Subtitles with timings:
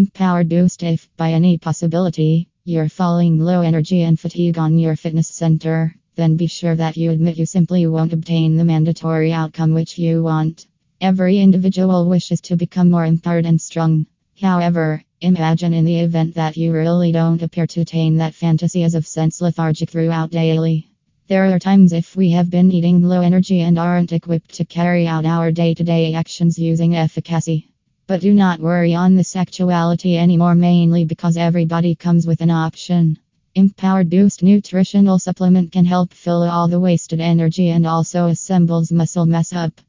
[0.00, 5.28] Empowered Boost if, by any possibility, you're falling low energy and fatigue on your fitness
[5.28, 9.98] center, then be sure that you admit you simply won't obtain the mandatory outcome which
[9.98, 10.66] you want.
[11.02, 14.06] Every individual wishes to become more empowered and strong.
[14.40, 18.94] However, imagine in the event that you really don't appear to attain that fantasy as
[18.94, 20.88] of sense lethargic throughout daily.
[21.28, 25.06] There are times if we have been eating low energy and aren't equipped to carry
[25.06, 27.69] out our day to day actions using efficacy.
[28.10, 33.16] But do not worry on the sexuality anymore, mainly because everybody comes with an option.
[33.54, 39.26] Empowered Boost Nutritional Supplement can help fill all the wasted energy and also assembles muscle
[39.26, 39.80] mess up.